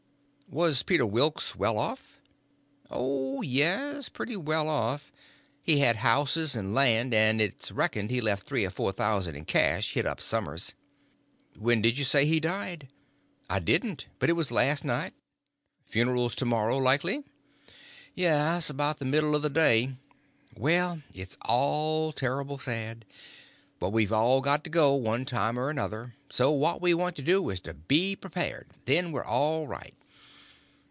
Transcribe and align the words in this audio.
"Was 0.53 0.83
Peter 0.83 1.05
Wilks 1.05 1.55
well 1.55 1.77
off?" 1.77 2.19
"Oh, 2.89 3.41
yes, 3.41 4.09
pretty 4.09 4.35
well 4.35 4.67
off. 4.67 5.13
He 5.63 5.79
had 5.79 5.95
houses 5.95 6.57
and 6.57 6.73
land, 6.75 7.13
and 7.13 7.39
it's 7.39 7.71
reckoned 7.71 8.11
he 8.11 8.19
left 8.19 8.45
three 8.45 8.65
or 8.65 8.69
four 8.69 8.91
thousand 8.91 9.37
in 9.37 9.45
cash 9.45 9.93
hid 9.93 10.05
up 10.05 10.19
som'ers." 10.19 10.73
"When 11.57 11.81
did 11.81 11.97
you 11.97 12.03
say 12.03 12.25
he 12.25 12.41
died?" 12.41 12.89
"I 13.49 13.59
didn't 13.59 14.01
say, 14.01 14.07
but 14.19 14.29
it 14.29 14.33
was 14.33 14.51
last 14.51 14.83
night." 14.83 15.13
"Funeral 15.85 16.29
to 16.29 16.45
morrow, 16.45 16.77
likely?" 16.79 17.23
"Yes, 18.13 18.69
'bout 18.71 18.99
the 18.99 19.05
middle 19.05 19.37
of 19.37 19.43
the 19.43 19.49
day." 19.49 19.95
"Well, 20.57 21.01
it's 21.13 21.37
all 21.45 22.11
terrible 22.11 22.57
sad; 22.57 23.05
but 23.79 23.91
we've 23.91 24.11
all 24.11 24.41
got 24.41 24.65
to 24.65 24.69
go, 24.69 24.95
one 24.95 25.23
time 25.23 25.57
or 25.57 25.69
another. 25.69 26.15
So 26.29 26.51
what 26.51 26.81
we 26.81 26.93
want 26.93 27.15
to 27.15 27.21
do 27.21 27.49
is 27.51 27.61
to 27.61 27.73
be 27.73 28.17
prepared; 28.17 28.71
then 28.83 29.13
we're 29.13 29.23
all 29.23 29.65
right." 29.65 29.95